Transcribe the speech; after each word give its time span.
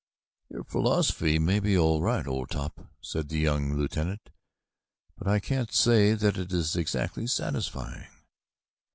"Your 0.49 0.63
philosophy 0.63 1.37
may 1.37 1.59
be 1.59 1.77
all 1.77 2.01
right, 2.01 2.25
old 2.25 2.49
top," 2.49 2.87
said 3.01 3.29
the 3.29 3.37
young 3.37 3.75
lieutenant, 3.77 4.31
"but 5.15 5.27
I 5.27 5.39
can't 5.39 5.71
say 5.71 6.15
that 6.15 6.37
it 6.39 6.51
is 6.51 6.75
exactly 6.75 7.27
satisfying." 7.27 8.07